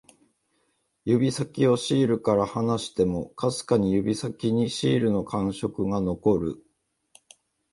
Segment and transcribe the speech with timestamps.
[1.05, 6.65] 指先をシールから離しても、かすかに指先にシールの感触が残る